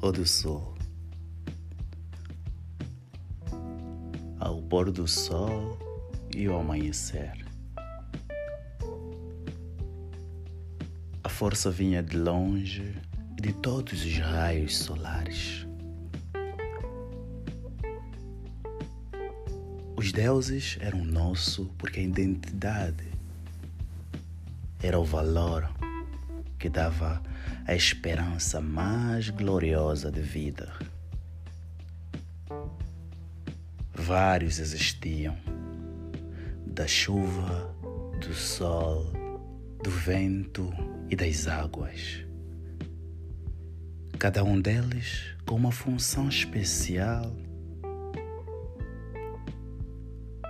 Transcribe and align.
ou 0.00 0.12
do 0.12 0.26
sol. 0.26 0.74
Ao 4.38 4.62
pôr 4.62 4.90
do 4.90 5.06
sol 5.06 5.78
e 6.34 6.46
ao 6.46 6.60
amanhecer. 6.60 7.32
A 11.22 11.28
força 11.28 11.70
vinha 11.70 12.02
de 12.02 12.16
longe 12.16 12.96
de 13.40 13.52
todos 13.52 14.04
os 14.04 14.18
raios 14.18 14.78
solares. 14.78 15.66
Os 19.96 20.12
deuses 20.12 20.78
eram 20.80 21.04
nosso 21.04 21.66
porque 21.76 22.00
a 22.00 22.02
identidade 22.02 23.06
era 24.82 24.98
o 24.98 25.04
valor 25.04 25.70
que 26.60 26.68
dava 26.68 27.22
a 27.66 27.74
esperança 27.74 28.60
mais 28.60 29.30
gloriosa 29.30 30.12
de 30.12 30.20
vida. 30.20 30.70
Vários 33.94 34.58
existiam, 34.58 35.36
da 36.66 36.86
chuva, 36.86 37.74
do 38.20 38.34
sol, 38.34 39.10
do 39.82 39.90
vento 39.90 40.70
e 41.08 41.16
das 41.16 41.48
águas. 41.48 42.26
Cada 44.18 44.44
um 44.44 44.60
deles 44.60 45.34
com 45.46 45.54
uma 45.54 45.72
função 45.72 46.28
especial 46.28 47.34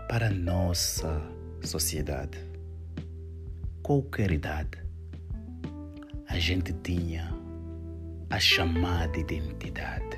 para 0.08 0.28
nossa 0.28 1.22
sociedade. 1.62 2.36
Qualquer 3.80 4.32
idade, 4.32 4.89
a 6.30 6.38
gente 6.38 6.72
tinha 6.72 7.28
a 8.30 8.38
chamada 8.38 9.18
identidade. 9.18 10.16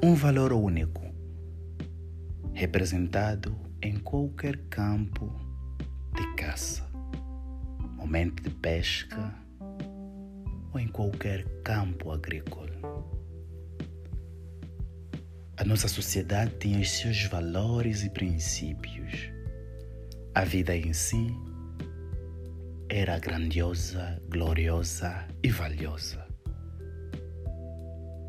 Um 0.00 0.14
valor 0.14 0.52
único, 0.52 1.02
representado 2.54 3.56
em 3.82 3.98
qualquer 3.98 4.56
campo 4.68 5.34
de 6.14 6.34
caça, 6.36 6.88
momento 7.96 8.40
de 8.40 8.50
pesca 8.50 9.34
ou 10.72 10.78
em 10.78 10.86
qualquer 10.86 11.44
campo 11.64 12.12
agrícola. 12.12 12.70
A 15.56 15.64
nossa 15.64 15.88
sociedade 15.88 16.54
tinha 16.60 16.78
os 16.78 16.90
seus 16.92 17.24
valores 17.24 18.04
e 18.04 18.10
princípios. 18.10 19.28
A 20.32 20.44
vida 20.44 20.76
em 20.76 20.92
si 20.92 21.34
era 22.96 23.18
grandiosa, 23.18 24.18
gloriosa 24.26 25.28
e 25.42 25.50
valiosa 25.50 26.26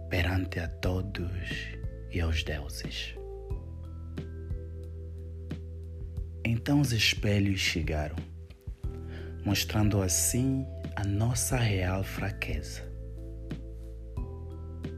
perante 0.10 0.60
a 0.60 0.68
todos 0.68 1.32
e 2.12 2.20
aos 2.20 2.44
deuses. 2.44 3.16
Então 6.46 6.82
os 6.82 6.92
espelhos 6.92 7.62
chegaram, 7.62 8.18
mostrando 9.46 10.02
assim 10.02 10.68
a 10.98 11.06
nossa 11.06 11.56
real 11.56 12.04
fraqueza. 12.04 12.84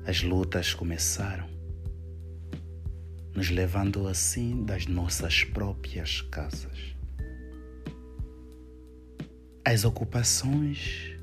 As 0.08 0.24
lutas 0.24 0.74
começaram 0.74 1.48
nos 3.36 3.52
levando 3.52 4.08
assim 4.08 4.66
das 4.66 4.88
nossas 4.88 5.44
próprias 5.44 6.22
casas. 6.22 6.99
As 9.72 9.86
ocupações 9.86 11.16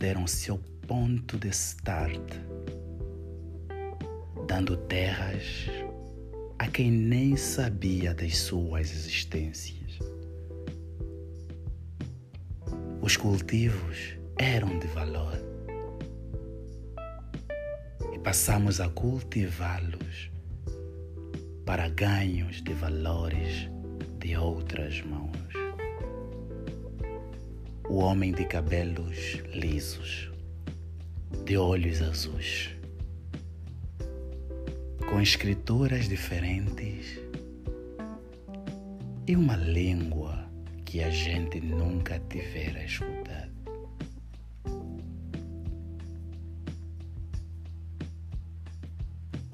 deram 0.00 0.26
seu 0.26 0.58
ponto 0.84 1.38
de 1.38 1.46
start, 1.50 2.20
dando 4.48 4.76
terras 4.76 5.44
a 6.58 6.66
quem 6.66 6.90
nem 6.90 7.36
sabia 7.36 8.12
das 8.12 8.36
suas 8.36 8.90
existências. 8.90 10.00
Os 13.00 13.16
cultivos 13.16 14.16
eram 14.36 14.76
de 14.80 14.88
valor 14.88 15.38
passamos 18.24 18.80
a 18.80 18.88
cultivá-los 18.88 20.30
para 21.64 21.88
ganhos 21.88 22.60
de 22.60 22.74
valores 22.74 23.70
de 24.18 24.36
outras 24.36 25.00
mãos. 25.02 25.59
O 27.90 27.98
homem 27.98 28.32
de 28.32 28.44
cabelos 28.44 29.42
lisos, 29.52 30.30
de 31.44 31.56
olhos 31.56 32.00
azuis, 32.00 32.70
com 35.08 35.20
escrituras 35.20 36.08
diferentes 36.08 37.20
e 39.26 39.34
uma 39.34 39.56
língua 39.56 40.48
que 40.84 41.02
a 41.02 41.10
gente 41.10 41.60
nunca 41.60 42.18
tivera 42.30 42.84
escutado. 42.84 43.50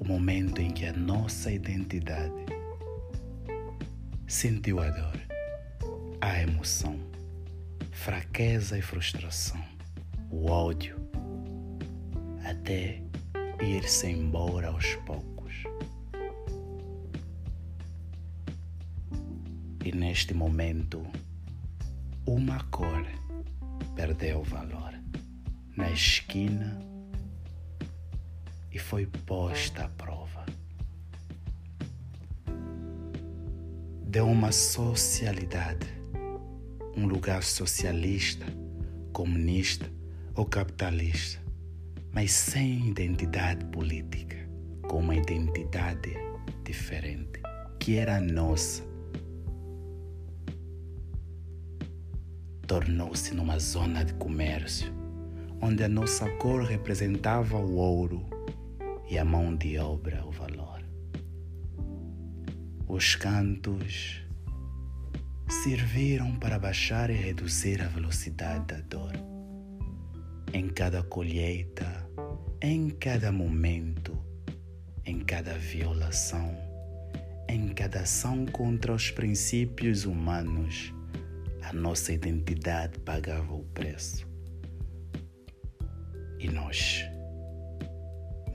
momento 0.07 0.61
em 0.61 0.71
que 0.71 0.85
a 0.85 0.93
nossa 0.93 1.51
identidade 1.51 2.45
sentiu 4.25 4.79
a 4.79 4.89
dor, 4.89 5.19
a 6.21 6.41
emoção, 6.41 6.97
fraqueza 8.07 8.77
e 8.77 8.81
frustração, 8.81 9.61
o 10.31 10.49
ódio, 10.49 10.95
até 12.49 13.03
ir-se 13.61 14.07
embora 14.07 14.69
aos 14.69 14.95
poucos. 15.05 15.53
E 19.83 19.91
neste 19.91 20.33
momento, 20.33 21.05
uma 22.25 22.63
cor 22.71 23.05
perdeu 23.93 24.41
valor. 24.41 24.93
Na 25.75 25.91
esquina, 25.91 26.79
e 28.71 28.79
foi 28.79 29.05
posta 29.05 29.83
à 29.83 29.89
prova. 29.89 30.45
Deu 34.05 34.27
uma 34.27 34.53
socialidade, 34.53 35.85
um 36.97 37.05
lugar 37.05 37.43
socialista, 37.43 38.43
comunista 39.13 39.87
ou 40.33 40.45
capitalista, 40.45 41.39
mas 42.11 42.31
sem 42.31 42.89
identidade 42.89 43.63
política, 43.65 44.35
com 44.89 45.01
uma 45.01 45.15
identidade 45.15 46.15
diferente, 46.63 47.39
que 47.79 47.97
era 47.97 48.17
a 48.17 48.19
nossa. 48.19 48.83
Tornou-se 52.65 53.31
numa 53.35 53.59
zona 53.59 54.03
de 54.03 54.15
comércio, 54.15 54.91
onde 55.61 55.83
a 55.83 55.87
nossa 55.87 56.27
cor 56.37 56.63
representava 56.63 57.57
o 57.57 57.75
ouro 57.75 58.25
e 59.07 59.19
a 59.19 59.23
mão 59.23 59.55
de 59.55 59.77
obra 59.77 60.25
o 60.25 60.31
valor. 60.31 60.83
Os 62.87 63.15
cantos 63.15 64.26
serviram 65.47 66.35
para 66.37 66.59
baixar 66.59 67.09
e 67.09 67.13
reduzir 67.13 67.81
a 67.81 67.87
velocidade 67.87 68.65
da 68.65 68.81
dor. 68.81 69.13
Em 70.53 70.67
cada 70.69 71.03
colheita, 71.03 72.09
em 72.61 72.89
cada 72.89 73.31
momento, 73.31 74.17
em 75.05 75.19
cada 75.19 75.57
violação, 75.57 76.55
em 77.49 77.69
cada 77.69 78.01
ação 78.01 78.45
contra 78.45 78.93
os 78.93 79.11
princípios 79.11 80.05
humanos, 80.05 80.93
a 81.61 81.73
nossa 81.73 82.13
identidade 82.13 82.99
pagava 82.99 83.53
o 83.53 83.63
preço. 83.65 84.27
E 86.39 86.47
nós 86.47 87.07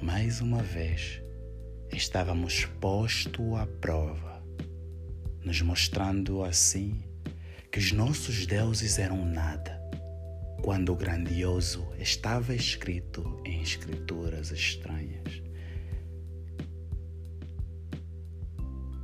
mais 0.03 0.41
uma 0.41 0.61
vez, 0.61 1.23
estávamos 1.93 2.65
posto 2.81 3.55
à 3.55 3.65
prova, 3.65 4.32
nos 5.45 5.61
mostrando 5.63 6.45
assim 6.45 7.03
que 7.71 7.79
os 7.79 7.93
nossos 7.93 8.47
deuses 8.47 8.99
eram 8.99 9.25
nada, 9.25 9.81
quando 10.63 10.93
o 10.93 10.97
grandioso 10.97 11.87
estava 11.99 12.55
escrito 12.55 13.41
em 13.45 13.63
escrituras 13.63 14.51
estranhas. 14.51 15.43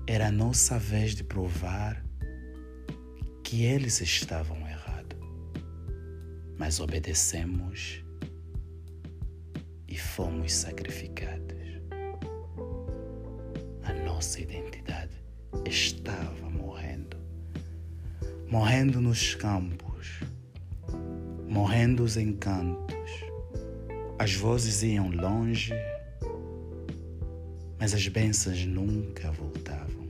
Era 0.06 0.28
a 0.28 0.32
nossa 0.32 0.78
vez 0.78 1.14
de 1.14 1.24
provar 1.24 2.04
que 3.42 3.64
eles 3.64 4.00
estavam 4.00 4.58
errados, 4.68 5.18
mas 6.58 6.80
obedecemos 6.80 8.02
fomos 10.18 10.52
sacrificados. 10.52 11.56
A 13.84 13.92
nossa 14.04 14.40
identidade 14.40 14.97
estava 15.66 16.50
morrendo. 16.50 17.16
Morrendo 18.48 19.00
nos 19.00 19.34
campos, 19.34 20.20
morrendo 21.48 22.02
os 22.02 22.16
encantos, 22.16 22.96
As 24.18 24.34
vozes 24.34 24.82
iam 24.82 25.10
longe, 25.10 25.72
mas 27.78 27.94
as 27.94 28.08
bênçãos 28.08 28.64
nunca 28.66 29.30
voltavam. 29.30 30.08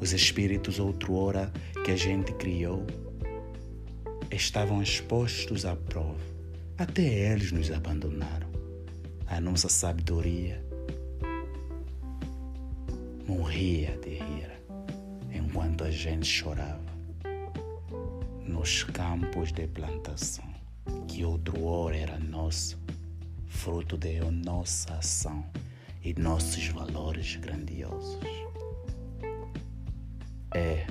Os 0.00 0.12
espíritos 0.12 0.80
outrora 0.80 1.52
que 1.84 1.92
a 1.92 1.96
gente 1.96 2.32
criou 2.32 2.84
estavam 4.32 4.82
expostos 4.82 5.64
à 5.64 5.76
prova. 5.76 6.18
Até 6.76 7.32
eles 7.32 7.52
nos 7.52 7.70
abandonaram. 7.70 8.48
A 9.26 9.40
nossa 9.40 9.68
sabedoria 9.68 10.67
morria 13.28 13.94
de 13.98 14.14
rir 14.14 14.50
enquanto 15.30 15.84
a 15.84 15.90
gente 15.90 16.26
chorava 16.26 16.80
nos 18.42 18.82
campos 18.84 19.52
de 19.52 19.66
plantação 19.66 20.48
que 21.06 21.24
outro 21.24 21.60
ouro 21.60 21.94
era 21.94 22.18
nosso, 22.18 22.78
fruto 23.46 23.98
de 23.98 24.18
nossa 24.30 24.94
ação 24.94 25.44
e 26.02 26.14
nossos 26.14 26.68
valores 26.68 27.36
grandiosos. 27.36 28.18
É, 30.54 30.86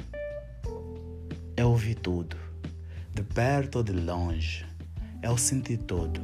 eu 1.55 1.69
ouvi 1.69 1.95
tudo, 1.95 2.37
de 3.15 3.23
perto 3.23 3.77
ou 3.77 3.83
de 3.83 3.93
longe, 3.93 4.63
eu 5.23 5.35
senti 5.37 5.75
tudo, 5.75 6.21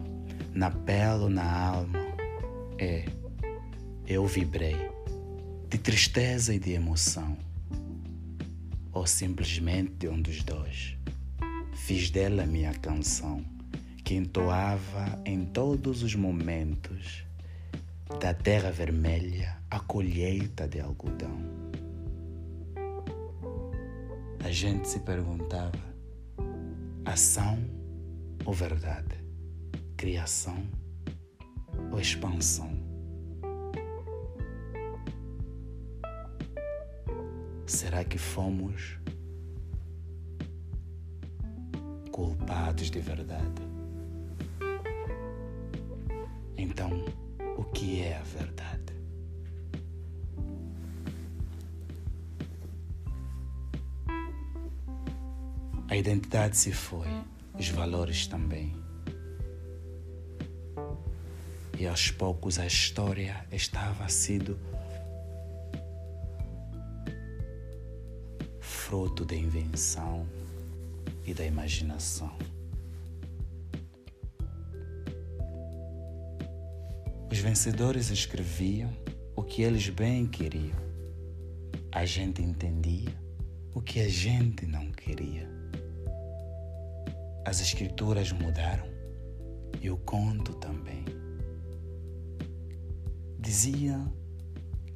na 0.53 0.69
pele 0.69 1.23
ou 1.23 1.29
na 1.29 1.69
alma. 1.69 1.99
É, 2.77 3.05
eu 4.05 4.27
vibrei, 4.27 4.92
de 5.73 5.79
tristeza 5.79 6.53
e 6.53 6.59
de 6.59 6.73
emoção, 6.73 7.35
ou 8.91 9.07
simplesmente 9.07 9.93
de 9.93 10.07
um 10.07 10.21
dos 10.21 10.43
dois. 10.43 10.95
Fiz 11.73 12.11
dela 12.11 12.45
minha 12.45 12.71
canção 12.75 13.43
que 14.03 14.13
entoava 14.13 15.19
em 15.25 15.43
todos 15.45 16.03
os 16.03 16.13
momentos, 16.13 17.25
da 18.21 18.35
terra 18.35 18.69
vermelha 18.69 19.57
à 19.71 19.79
colheita 19.79 20.67
de 20.67 20.79
algodão. 20.79 21.41
A 24.45 24.51
gente 24.51 24.87
se 24.87 24.99
perguntava: 24.99 25.95
ação 27.03 27.57
ou 28.45 28.53
verdade? 28.53 29.17
Criação 29.97 30.67
ou 31.91 31.99
expansão? 31.99 32.82
Será 37.73 38.03
que 38.03 38.19
fomos 38.19 38.99
culpados 42.11 42.91
de 42.91 42.99
verdade? 42.99 43.63
Então, 46.55 47.03
o 47.57 47.63
que 47.63 47.99
é 47.99 48.17
a 48.17 48.21
verdade? 48.21 48.93
A 55.89 55.97
identidade 55.97 56.55
se 56.55 56.71
foi, 56.71 57.07
os 57.57 57.69
valores 57.69 58.27
também. 58.27 58.77
E 61.79 61.87
aos 61.87 62.11
poucos 62.11 62.59
a 62.59 62.67
história 62.67 63.47
estava 63.51 64.07
sido 64.09 64.59
fruto 68.93 69.25
da 69.25 69.35
invenção 69.35 70.23
e 71.25 71.33
da 71.33 71.43
imaginação. 71.43 72.31
Os 77.31 77.39
vencedores 77.39 78.11
escreviam 78.11 78.95
o 79.35 79.41
que 79.41 79.63
eles 79.63 79.89
bem 79.89 80.27
queriam. 80.27 80.77
A 81.91 82.05
gente 82.05 82.43
entendia 82.43 83.19
o 83.73 83.81
que 83.81 83.99
a 83.99 84.07
gente 84.07 84.67
não 84.67 84.91
queria. 84.91 85.49
As 87.43 87.61
escrituras 87.61 88.31
mudaram 88.31 88.85
e 89.81 89.89
o 89.89 89.97
conto 89.97 90.53
também. 90.57 91.03
Dizia: 93.39 93.99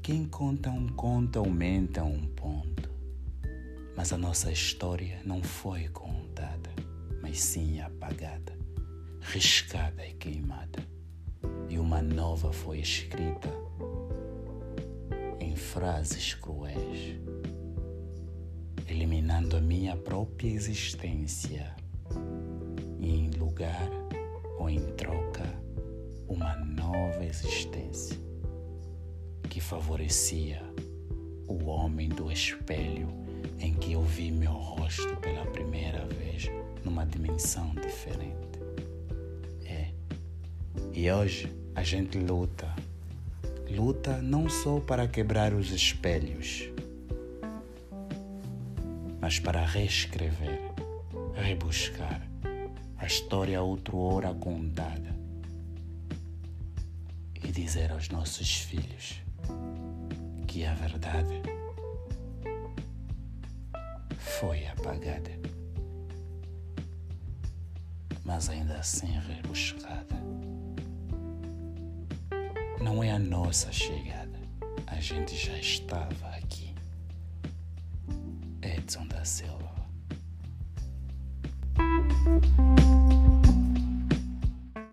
quem 0.04 0.24
conta 0.28 0.70
um 0.70 0.88
conto 0.88 1.40
aumenta 1.40 2.04
um 2.04 2.28
ponto. 2.28 2.67
Mas 3.98 4.14
a 4.14 4.18
nossa 4.18 4.52
história 4.52 5.20
não 5.26 5.42
foi 5.42 5.88
contada, 5.88 6.70
mas 7.20 7.42
sim 7.42 7.82
apagada, 7.82 8.56
riscada 9.20 10.06
e 10.06 10.14
queimada. 10.14 10.86
E 11.68 11.80
uma 11.80 12.00
nova 12.00 12.54
foi 12.54 12.78
escrita 12.78 13.50
em 15.40 15.56
frases 15.56 16.36
cruéis, 16.36 17.20
eliminando 18.88 19.58
a 19.58 19.62
minha 19.62 19.98
própria 19.98 20.50
existência 20.50 21.76
e 23.00 23.10
em 23.10 23.32
lugar 23.32 23.90
ou 24.60 24.70
em 24.70 24.80
troca 24.92 25.44
uma 26.28 26.56
nova 26.56 27.26
existência 27.26 28.16
que 29.50 29.60
favorecia 29.60 30.62
o 31.48 31.66
homem 31.66 32.10
do 32.10 32.32
espelho 32.32 33.27
em 33.60 33.74
que 33.74 33.94
eu 33.94 34.04
vi 34.04 34.32
meu 34.32 34.54
rosto 34.54 35.16
pela 35.18 35.46
primeira 35.48 36.06
vez 36.06 36.50
numa 36.84 37.06
dimensão 37.06 37.74
diferente. 37.76 38.48
E 40.98 41.12
hoje 41.12 41.56
a 41.76 41.84
gente 41.84 42.18
luta. 42.18 42.74
Luta 43.70 44.20
não 44.20 44.50
só 44.50 44.80
para 44.80 45.08
quebrar 45.08 45.54
os 45.54 45.70
espelhos, 45.72 46.72
mas 49.22 49.38
para 49.38 49.64
reescrever, 49.64 50.60
rebuscar 51.36 52.28
a 52.98 53.06
história 53.06 53.62
outrora 53.62 54.34
contada 54.34 55.16
e 57.44 57.52
dizer 57.52 57.92
aos 57.92 58.10
nossos 58.10 58.56
filhos 58.56 59.22
que 60.48 60.66
a 60.66 60.74
verdade 60.74 61.44
foi 64.40 64.68
apagada, 64.68 65.32
mas 68.24 68.50
ainda 68.50 68.78
assim 68.78 69.08
rebuscada. 69.20 70.16
Não 72.80 73.04
é 73.04 73.10
a 73.10 73.18
nossa 73.18 73.72
chegada. 73.72 74.40
A 74.86 75.00
gente 75.00 75.36
já 75.36 75.58
estava 75.58 76.28
aqui. 76.36 76.76
Edson 78.62 79.08
da 79.08 79.26
Silva. 79.26 79.76